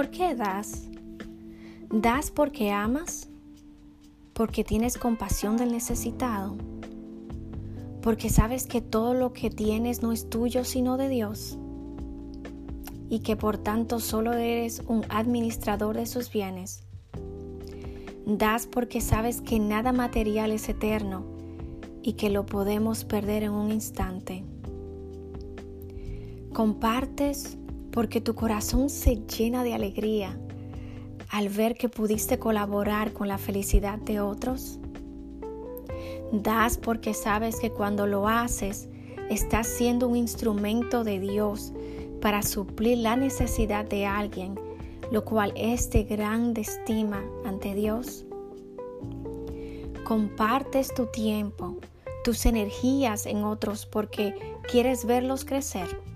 ¿Por 0.00 0.08
qué 0.08 0.34
das? 0.34 0.88
¿Das 1.90 2.30
porque 2.30 2.70
amas? 2.70 3.28
¿Porque 4.32 4.64
tienes 4.64 4.96
compasión 4.96 5.58
del 5.58 5.72
necesitado? 5.72 6.56
¿Porque 8.00 8.30
sabes 8.30 8.66
que 8.66 8.80
todo 8.80 9.12
lo 9.12 9.34
que 9.34 9.50
tienes 9.50 10.00
no 10.00 10.12
es 10.12 10.30
tuyo 10.30 10.64
sino 10.64 10.96
de 10.96 11.10
Dios? 11.10 11.58
Y 13.10 13.18
que 13.18 13.36
por 13.36 13.58
tanto 13.58 14.00
solo 14.00 14.32
eres 14.32 14.82
un 14.86 15.04
administrador 15.10 15.96
de 15.96 16.06
sus 16.06 16.32
bienes. 16.32 16.82
Das 18.24 18.66
porque 18.66 19.02
sabes 19.02 19.42
que 19.42 19.58
nada 19.58 19.92
material 19.92 20.50
es 20.50 20.66
eterno 20.70 21.26
y 22.02 22.14
que 22.14 22.30
lo 22.30 22.46
podemos 22.46 23.04
perder 23.04 23.42
en 23.42 23.52
un 23.52 23.70
instante. 23.70 24.44
Compartes 26.54 27.58
porque 27.92 28.20
tu 28.20 28.34
corazón 28.34 28.90
se 28.90 29.16
llena 29.26 29.64
de 29.64 29.74
alegría 29.74 30.38
al 31.30 31.48
ver 31.48 31.74
que 31.74 31.88
pudiste 31.88 32.38
colaborar 32.38 33.12
con 33.12 33.28
la 33.28 33.38
felicidad 33.38 33.98
de 33.98 34.20
otros? 34.20 34.78
Das 36.32 36.78
porque 36.78 37.14
sabes 37.14 37.56
que 37.60 37.70
cuando 37.70 38.06
lo 38.06 38.28
haces 38.28 38.88
estás 39.28 39.66
siendo 39.66 40.08
un 40.08 40.16
instrumento 40.16 41.04
de 41.04 41.18
Dios 41.18 41.72
para 42.20 42.42
suplir 42.42 42.98
la 42.98 43.16
necesidad 43.16 43.84
de 43.84 44.06
alguien, 44.06 44.54
lo 45.10 45.24
cual 45.24 45.52
es 45.56 45.90
de 45.90 46.04
grande 46.04 46.60
estima 46.60 47.24
ante 47.44 47.74
Dios. 47.74 48.24
Compartes 50.04 50.92
tu 50.94 51.06
tiempo, 51.06 51.76
tus 52.24 52.44
energías 52.46 53.26
en 53.26 53.44
otros 53.44 53.86
porque 53.86 54.34
quieres 54.68 55.04
verlos 55.04 55.44
crecer. 55.44 56.09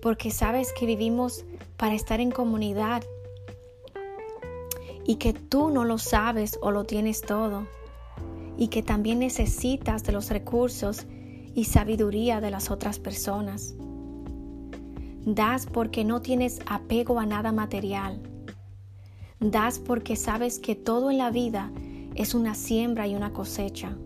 Porque 0.00 0.30
sabes 0.30 0.72
que 0.72 0.86
vivimos 0.86 1.44
para 1.76 1.94
estar 1.94 2.20
en 2.20 2.30
comunidad 2.30 3.02
y 5.04 5.16
que 5.16 5.32
tú 5.32 5.70
no 5.70 5.84
lo 5.84 5.98
sabes 5.98 6.58
o 6.60 6.70
lo 6.70 6.84
tienes 6.84 7.22
todo 7.22 7.66
y 8.58 8.68
que 8.68 8.82
también 8.82 9.20
necesitas 9.20 10.02
de 10.04 10.12
los 10.12 10.30
recursos 10.30 11.06
y 11.54 11.64
sabiduría 11.64 12.40
de 12.40 12.50
las 12.50 12.70
otras 12.70 12.98
personas. 12.98 13.74
Das 15.24 15.66
porque 15.66 16.04
no 16.04 16.20
tienes 16.22 16.60
apego 16.66 17.18
a 17.20 17.26
nada 17.26 17.52
material. 17.52 18.20
Das 19.40 19.78
porque 19.78 20.16
sabes 20.16 20.58
que 20.58 20.74
todo 20.74 21.10
en 21.10 21.18
la 21.18 21.30
vida 21.30 21.70
es 22.14 22.34
una 22.34 22.54
siembra 22.54 23.06
y 23.06 23.14
una 23.14 23.32
cosecha. 23.32 23.96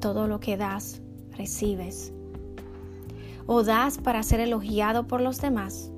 Todo 0.00 0.26
lo 0.26 0.40
que 0.40 0.56
das, 0.56 1.00
recibes. 1.36 2.12
O 3.52 3.64
das 3.64 3.98
para 3.98 4.22
ser 4.22 4.38
elogiado 4.38 5.08
por 5.08 5.20
los 5.20 5.40
demás 5.40 5.90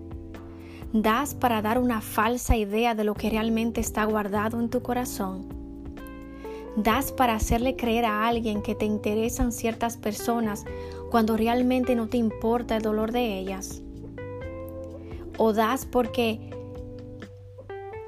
das 0.92 1.34
para 1.34 1.62
dar 1.62 1.78
una 1.78 2.00
falsa 2.02 2.56
idea 2.56 2.94
de 2.94 3.04
lo 3.04 3.14
que 3.14 3.30
realmente 3.30 3.80
está 3.80 4.04
guardado 4.04 4.60
en 4.60 4.68
tu 4.68 4.82
corazón. 4.82 5.46
Das 6.76 7.12
para 7.12 7.34
hacerle 7.34 7.76
creer 7.76 8.04
a 8.04 8.26
alguien 8.26 8.62
que 8.62 8.74
te 8.74 8.84
interesan 8.84 9.52
ciertas 9.52 9.96
personas 9.96 10.64
cuando 11.10 11.36
realmente 11.36 11.94
no 11.94 12.08
te 12.08 12.18
importa 12.18 12.76
el 12.76 12.82
dolor 12.82 13.12
de 13.12 13.38
ellas. 13.38 13.82
O 15.38 15.52
das 15.52 15.86
porque, 15.86 16.50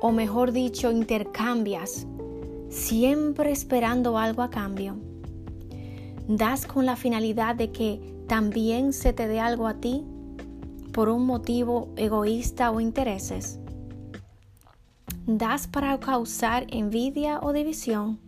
o 0.00 0.12
mejor 0.12 0.52
dicho, 0.52 0.90
intercambias, 0.90 2.06
siempre 2.68 3.50
esperando 3.50 4.18
algo 4.18 4.42
a 4.42 4.50
cambio. 4.50 4.96
Das 6.28 6.67
con 6.67 6.86
la 6.86 6.97
finalidad 6.97 7.55
de 7.55 7.70
que 7.70 8.00
también 8.27 8.92
se 8.92 9.12
te 9.12 9.28
dé 9.28 9.41
algo 9.41 9.67
a 9.67 9.75
ti 9.75 10.05
por 10.92 11.08
un 11.08 11.27
motivo 11.27 11.89
egoísta 11.96 12.70
o 12.70 12.80
intereses? 12.80 13.58
¿Das 15.27 15.67
para 15.67 15.98
causar 16.01 16.67
envidia 16.70 17.40
o 17.40 17.52
división? 17.52 18.18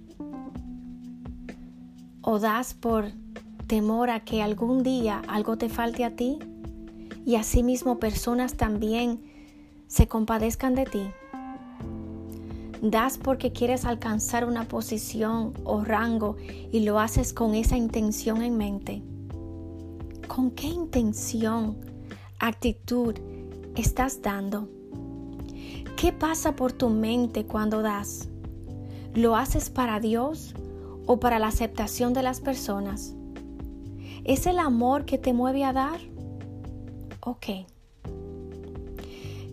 ¿O 2.21 2.39
das 2.39 2.75
por 2.75 3.13
temor 3.67 4.11
a 4.11 4.21
que 4.21 4.43
algún 4.43 4.83
día 4.83 5.23
algo 5.29 5.57
te 5.57 5.69
falte 5.69 6.05
a 6.05 6.17
ti 6.17 6.39
y 7.25 7.37
asimismo 7.37 7.99
personas 7.99 8.57
también 8.57 9.23
se 9.87 10.07
compadezcan 10.07 10.75
de 10.75 10.85
ti? 10.85 11.11
¿Das 12.83 13.19
porque 13.19 13.53
quieres 13.53 13.85
alcanzar 13.85 14.45
una 14.45 14.69
posición 14.69 15.55
o 15.65 15.83
rango 15.83 16.37
y 16.47 16.81
lo 16.81 16.99
haces 16.99 17.33
con 17.33 17.55
esa 17.55 17.77
intención 17.77 18.43
en 18.43 18.57
mente? 18.57 19.03
¿Con 20.29 20.51
qué 20.51 20.67
intención 20.67 21.77
actitud 22.39 23.15
estás 23.77 24.21
dando? 24.21 24.69
¿Qué 25.97 26.13
pasa 26.13 26.55
por 26.57 26.73
tu 26.73 26.91
mente 26.91 27.47
cuando 27.47 27.81
das? 27.81 28.29
¿Lo 29.15 29.35
haces 29.37 29.71
para 29.71 29.99
Dios 29.99 30.55
o 31.07 31.19
para 31.19 31.39
la 31.39 31.49
aceptación 31.49 32.13
de 32.13 32.23
las 32.23 32.41
personas? 32.41 33.15
¿Es 34.25 34.47
el 34.47 34.59
amor 34.59 35.07
que 35.07 35.17
te 35.17 35.33
mueve 35.33 35.65
a 35.65 35.73
dar? 35.73 36.01
Ok. 37.21 37.47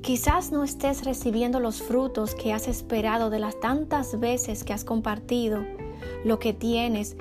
Quizás 0.03 0.51
no 0.51 0.65
estés 0.65 1.05
recibiendo 1.05 1.61
los 1.61 1.81
frutos 1.81 2.35
que 2.35 2.51
has 2.51 2.67
esperado 2.67 3.29
de 3.29 3.39
las 3.39 3.57
tantas 3.61 4.19
veces 4.19 4.65
que 4.65 4.73
has 4.73 4.83
compartido 4.83 5.63
lo 6.25 6.39
que 6.39 6.51
tienes 6.51 7.15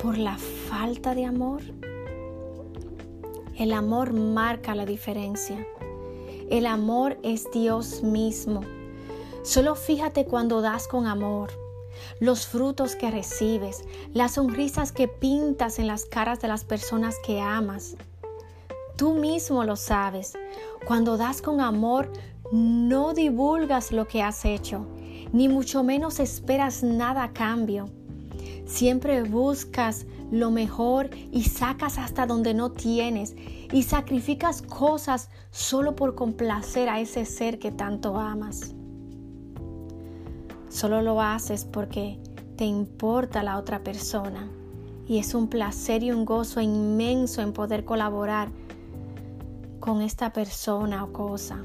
por 0.00 0.16
la 0.16 0.38
falta 0.38 1.14
de 1.14 1.26
amor. 1.26 1.60
El 3.58 3.74
amor 3.74 4.14
marca 4.14 4.74
la 4.74 4.86
diferencia. 4.86 5.66
El 6.48 6.64
amor 6.64 7.18
es 7.22 7.50
Dios 7.52 8.02
mismo. 8.02 8.62
Solo 9.42 9.74
fíjate 9.74 10.24
cuando 10.24 10.62
das 10.62 10.88
con 10.88 11.06
amor, 11.06 11.50
los 12.18 12.46
frutos 12.46 12.96
que 12.96 13.10
recibes, 13.10 13.84
las 14.14 14.32
sonrisas 14.32 14.90
que 14.90 15.06
pintas 15.06 15.78
en 15.78 15.86
las 15.86 16.06
caras 16.06 16.40
de 16.40 16.48
las 16.48 16.64
personas 16.64 17.16
que 17.26 17.42
amas. 17.42 17.94
Tú 18.96 19.14
mismo 19.14 19.64
lo 19.64 19.76
sabes. 19.76 20.34
Cuando 20.86 21.16
das 21.16 21.42
con 21.42 21.60
amor, 21.60 22.12
no 22.52 23.14
divulgas 23.14 23.92
lo 23.92 24.06
que 24.06 24.22
has 24.22 24.44
hecho, 24.44 24.86
ni 25.32 25.48
mucho 25.48 25.82
menos 25.82 26.20
esperas 26.20 26.82
nada 26.82 27.24
a 27.24 27.32
cambio. 27.32 27.88
Siempre 28.66 29.22
buscas 29.22 30.06
lo 30.30 30.50
mejor 30.50 31.10
y 31.30 31.44
sacas 31.44 31.98
hasta 31.98 32.26
donde 32.26 32.54
no 32.54 32.70
tienes 32.72 33.34
y 33.72 33.82
sacrificas 33.82 34.62
cosas 34.62 35.30
solo 35.50 35.94
por 35.96 36.14
complacer 36.14 36.88
a 36.88 37.00
ese 37.00 37.24
ser 37.24 37.58
que 37.58 37.70
tanto 37.70 38.16
amas. 38.16 38.74
Solo 40.68 41.02
lo 41.02 41.20
haces 41.20 41.64
porque 41.64 42.18
te 42.56 42.64
importa 42.64 43.42
la 43.42 43.58
otra 43.58 43.82
persona 43.84 44.48
y 45.06 45.18
es 45.18 45.34
un 45.34 45.48
placer 45.48 46.02
y 46.02 46.10
un 46.10 46.24
gozo 46.24 46.60
inmenso 46.60 47.42
en 47.42 47.52
poder 47.52 47.84
colaborar 47.84 48.48
con 49.82 50.00
esta 50.00 50.32
persona 50.32 51.04
o 51.04 51.12
cosa. 51.12 51.58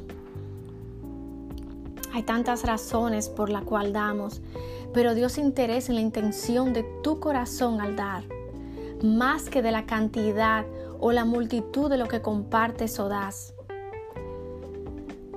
Hay 2.13 2.23
tantas 2.23 2.65
razones 2.65 3.29
por 3.29 3.49
las 3.49 3.63
cuales 3.63 3.93
damos, 3.93 4.41
pero 4.93 5.15
Dios 5.15 5.37
interesa 5.37 5.93
en 5.93 5.95
la 5.95 6.01
intención 6.01 6.73
de 6.73 6.83
tu 7.01 7.21
corazón 7.21 7.79
al 7.79 7.95
dar 7.95 8.25
más 9.03 9.49
que 9.49 9.61
de 9.61 9.71
la 9.71 9.85
cantidad 9.85 10.65
o 10.99 11.11
la 11.11 11.25
multitud 11.25 11.89
de 11.89 11.97
lo 11.97 12.07
que 12.07 12.21
compartes 12.21 12.99
o 12.99 13.07
das. 13.07 13.53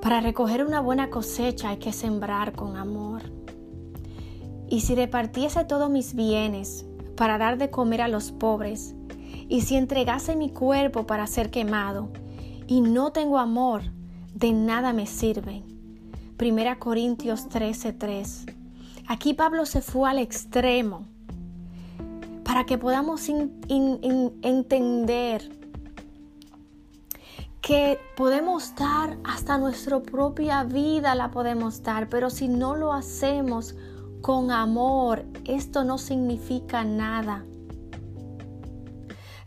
Para 0.01 0.21
recoger 0.21 0.65
una 0.65 0.81
buena 0.81 1.11
cosecha 1.11 1.71
hay 1.71 1.77
que 1.77 1.93
sembrar 1.93 2.53
con 2.53 2.77
amor. 2.77 3.23
Y 4.69 4.81
si 4.81 4.95
repartiese 4.95 5.65
todos 5.65 5.91
mis 5.91 6.15
bienes 6.15 6.87
para 7.17 7.37
dar 7.37 7.59
de 7.59 7.71
comer 7.71 8.01
a 8.01 8.09
los 8.09 8.33
pobres, 8.33 8.95
y 9.49 9.63
si 9.63 9.77
entregase 9.77 10.37
mi 10.37 10.51
cuerpo 10.51 11.07
para 11.07 11.27
ser 11.27 11.51
quemado, 11.51 12.09
y 12.71 12.81
no 12.83 13.11
tengo 13.11 13.39
amor, 13.39 13.83
de 14.33 14.53
nada 14.53 14.93
me 14.93 15.05
sirve. 15.05 15.65
Primera 16.37 16.79
Corintios 16.79 17.49
13:3. 17.49 18.47
Aquí 19.09 19.35
Pablo 19.35 19.67
se 19.67 19.83
fue 19.83 20.09
al 20.09 20.21
extremo 20.21 21.09
para 22.45 22.67
que 22.67 22.79
podamos 22.79 23.29
entender 24.39 25.51
que 27.61 27.99
podemos 28.17 28.73
dar 28.77 29.19
hasta 29.25 29.59
nuestra 29.59 30.01
propia 30.01 30.63
vida 30.63 31.17
la 31.17 31.33
podemos 31.33 31.83
dar, 31.83 32.09
pero 32.09 32.31
si 32.31 32.47
no 32.47 32.77
lo 32.77 32.93
hacemos 32.93 33.75
con 34.21 34.53
amor, 34.53 35.25
esto 35.45 35.83
no 35.83 35.99
significa 35.99 36.85
nada. 36.85 37.45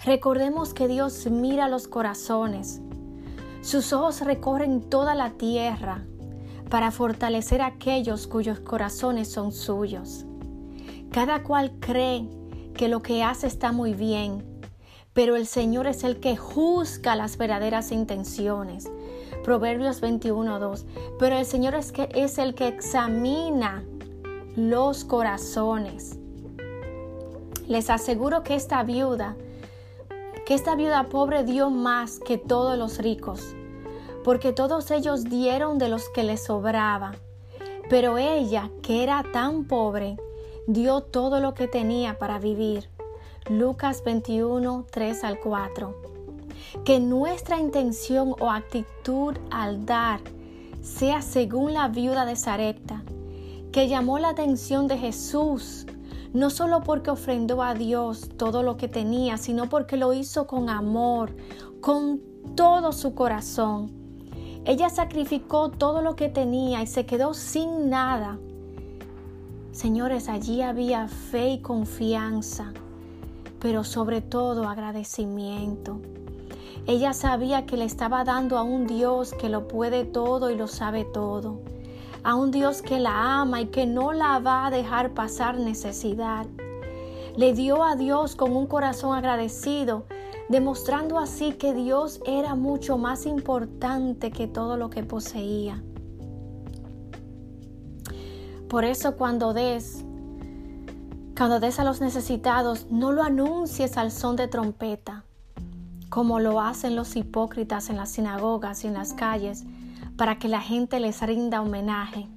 Recordemos 0.03 0.73
que 0.73 0.89
Dios 0.89 1.25
mira 1.31 1.69
los 1.69 1.87
corazones. 1.87 2.81
Sus 3.63 3.93
ojos 3.93 4.19
recorren 4.19 4.81
toda 4.81 5.15
la 5.15 5.31
tierra 5.31 6.03
para 6.69 6.91
fortalecer 6.91 7.61
a 7.61 7.67
aquellos 7.67 8.27
cuyos 8.27 8.59
corazones 8.59 9.31
son 9.31 9.53
suyos. 9.53 10.25
Cada 11.11 11.43
cual 11.43 11.71
cree 11.79 12.27
que 12.75 12.89
lo 12.89 13.01
que 13.01 13.23
hace 13.23 13.47
está 13.47 13.71
muy 13.71 13.93
bien, 13.93 14.43
pero 15.13 15.37
el 15.37 15.47
Señor 15.47 15.87
es 15.87 16.03
el 16.03 16.19
que 16.19 16.35
juzga 16.35 17.15
las 17.15 17.37
verdaderas 17.37 17.93
intenciones. 17.93 18.91
Proverbios 19.45 20.01
21.2. 20.01 20.83
Pero 21.17 21.37
el 21.37 21.45
Señor 21.45 21.75
es, 21.75 21.93
que, 21.93 22.09
es 22.13 22.39
el 22.39 22.55
que 22.55 22.67
examina 22.67 23.81
los 24.57 25.05
corazones. 25.05 26.17
Les 27.69 27.89
aseguro 27.89 28.43
que 28.43 28.55
esta 28.55 28.83
viuda, 28.83 29.37
que 30.45 30.53
esta 30.53 30.75
viuda 30.75 31.03
pobre 31.05 31.43
dio 31.43 31.69
más 31.69 32.19
que 32.19 32.37
todos 32.37 32.77
los 32.77 32.97
ricos, 32.97 33.55
porque 34.23 34.53
todos 34.53 34.91
ellos 34.91 35.25
dieron 35.25 35.77
de 35.77 35.89
los 35.89 36.09
que 36.09 36.23
les 36.23 36.43
sobraba. 36.43 37.13
Pero 37.89 38.17
ella, 38.17 38.69
que 38.81 39.03
era 39.03 39.23
tan 39.31 39.65
pobre, 39.65 40.17
dio 40.67 41.01
todo 41.01 41.39
lo 41.39 41.53
que 41.53 41.67
tenía 41.67 42.17
para 42.17 42.39
vivir. 42.39 42.89
Lucas 43.49 44.03
21, 44.03 44.85
3 44.89 45.23
al 45.23 45.39
4. 45.39 45.95
Que 46.85 46.99
nuestra 46.99 47.59
intención 47.59 48.35
o 48.39 48.49
actitud 48.49 49.35
al 49.51 49.85
dar 49.85 50.21
sea 50.81 51.21
según 51.21 51.73
la 51.73 51.87
viuda 51.87 52.25
de 52.25 52.35
Sarepta, 52.35 53.03
que 53.71 53.87
llamó 53.87 54.19
la 54.19 54.29
atención 54.29 54.87
de 54.87 54.97
Jesús, 54.97 55.85
no 56.33 56.49
solo 56.49 56.81
porque 56.81 57.11
ofrendó 57.11 57.63
a 57.63 57.73
Dios 57.73 58.29
todo 58.37 58.63
lo 58.63 58.77
que 58.77 58.87
tenía, 58.87 59.37
sino 59.37 59.69
porque 59.69 59.97
lo 59.97 60.13
hizo 60.13 60.47
con 60.47 60.69
amor, 60.69 61.35
con 61.79 62.21
todo 62.55 62.91
su 62.91 63.15
corazón. 63.15 63.91
Ella 64.65 64.89
sacrificó 64.89 65.69
todo 65.69 66.01
lo 66.01 66.15
que 66.15 66.29
tenía 66.29 66.81
y 66.81 66.87
se 66.87 67.05
quedó 67.05 67.33
sin 67.33 67.89
nada. 67.89 68.37
Señores, 69.71 70.29
allí 70.29 70.61
había 70.61 71.07
fe 71.07 71.49
y 71.49 71.61
confianza 71.61 72.73
pero 73.63 73.85
sobre 73.85 74.19
todo 74.19 74.67
agradecimiento. 74.67 76.01
Ella 76.85 77.13
sabía 77.13 77.65
que 77.65 77.77
le 77.77 77.85
estaba 77.85 78.25
dando 78.25 78.57
a 78.57 78.63
un 78.63 78.85
Dios 78.87 79.33
que 79.33 79.47
lo 79.47 79.69
puede 79.69 80.03
todo 80.03 80.51
y 80.51 80.57
lo 80.57 80.67
sabe 80.67 81.05
todo, 81.05 81.61
a 82.23 82.35
un 82.35 82.51
Dios 82.51 82.81
que 82.81 82.99
la 82.99 83.41
ama 83.41 83.61
y 83.61 83.65
que 83.67 83.85
no 83.85 84.13
la 84.13 84.39
va 84.39 84.67
a 84.67 84.71
dejar 84.71 85.13
pasar 85.13 85.59
necesidad. 85.59 86.45
Le 87.35 87.53
dio 87.53 87.83
a 87.83 87.95
Dios 87.95 88.35
con 88.35 88.55
un 88.55 88.67
corazón 88.67 89.15
agradecido, 89.15 90.05
demostrando 90.49 91.19
así 91.19 91.53
que 91.53 91.73
Dios 91.73 92.21
era 92.25 92.55
mucho 92.55 92.97
más 92.97 93.25
importante 93.25 94.31
que 94.31 94.47
todo 94.47 94.77
lo 94.77 94.89
que 94.89 95.03
poseía. 95.03 95.83
Por 98.69 98.85
eso 98.85 99.15
cuando 99.15 99.53
des, 99.53 100.03
cuando 101.37 101.59
des 101.59 101.79
a 101.79 101.83
los 101.83 102.01
necesitados, 102.01 102.87
no 102.89 103.11
lo 103.11 103.23
anuncies 103.23 103.97
al 103.97 104.11
son 104.11 104.35
de 104.35 104.47
trompeta, 104.47 105.25
como 106.09 106.39
lo 106.39 106.61
hacen 106.61 106.95
los 106.95 107.15
hipócritas 107.15 107.89
en 107.89 107.97
las 107.97 108.09
sinagogas 108.09 108.83
y 108.83 108.87
en 108.87 108.93
las 108.93 109.13
calles, 109.13 109.63
para 110.17 110.39
que 110.39 110.47
la 110.47 110.61
gente 110.61 110.99
les 110.99 111.21
rinda 111.21 111.61
homenaje. 111.61 112.27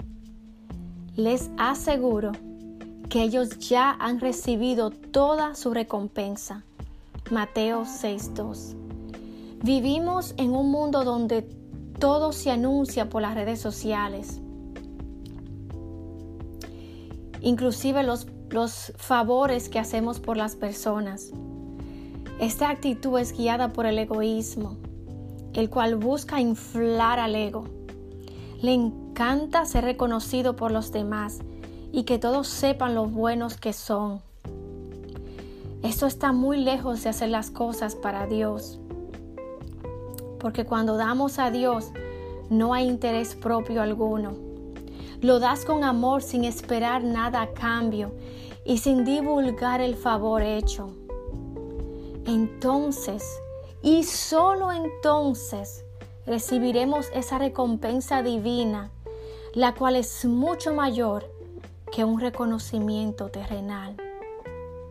Les 1.16 1.50
aseguro 1.56 2.32
que 3.08 3.22
ellos 3.22 3.58
ya 3.58 3.96
han 3.98 4.20
recibido 4.20 4.90
toda 4.90 5.54
su 5.54 5.72
recompensa. 5.72 6.64
Mateo 7.30 7.84
6:2. 7.84 8.76
Vivimos 9.62 10.34
en 10.36 10.54
un 10.54 10.70
mundo 10.70 11.04
donde 11.04 11.42
todo 11.98 12.32
se 12.32 12.50
anuncia 12.50 13.08
por 13.08 13.22
las 13.22 13.34
redes 13.34 13.60
sociales. 13.60 14.40
Inclusive 17.40 18.02
los 18.02 18.26
los 18.50 18.92
favores 18.96 19.68
que 19.68 19.78
hacemos 19.78 20.20
por 20.20 20.36
las 20.36 20.56
personas. 20.56 21.30
Esta 22.40 22.70
actitud 22.70 23.18
es 23.18 23.36
guiada 23.36 23.72
por 23.72 23.86
el 23.86 23.98
egoísmo, 23.98 24.76
el 25.56 25.68
cual 25.68 25.96
busca 25.96 26.40
inflar 26.40 27.18
al 27.18 27.34
ego. 27.34 27.64
Le 28.62 28.72
encanta 28.72 29.64
ser 29.64 29.82
reconocido 29.82 30.54
por 30.54 30.70
los 30.70 30.92
demás 30.92 31.40
y 31.90 32.04
que 32.04 32.20
todos 32.20 32.46
sepan 32.46 32.94
lo 32.94 33.06
buenos 33.06 33.56
que 33.56 33.72
son. 33.72 34.20
Esto 35.82 36.06
está 36.06 36.30
muy 36.30 36.58
lejos 36.58 37.02
de 37.02 37.10
hacer 37.10 37.30
las 37.30 37.50
cosas 37.50 37.96
para 37.96 38.28
Dios. 38.28 38.78
Porque 40.38 40.64
cuando 40.64 40.96
damos 40.96 41.40
a 41.40 41.50
Dios 41.50 41.90
no 42.50 42.72
hay 42.72 42.86
interés 42.86 43.34
propio 43.34 43.82
alguno 43.82 44.46
lo 45.22 45.38
das 45.40 45.64
con 45.64 45.82
amor 45.82 46.22
sin 46.22 46.44
esperar 46.44 47.02
nada 47.02 47.42
a 47.42 47.52
cambio 47.52 48.12
y 48.64 48.78
sin 48.78 49.04
divulgar 49.04 49.80
el 49.80 49.96
favor 49.96 50.42
hecho. 50.42 50.90
Entonces, 52.26 53.24
y 53.86 54.02
solo 54.02 54.72
entonces, 54.72 55.84
recibiremos 56.26 57.08
esa 57.14 57.38
recompensa 57.38 58.20
divina, 58.20 58.90
la 59.54 59.76
cual 59.76 59.94
es 59.94 60.24
mucho 60.24 60.74
mayor 60.74 61.30
que 61.92 62.02
un 62.02 62.20
reconocimiento 62.20 63.28
terrenal. 63.28 63.96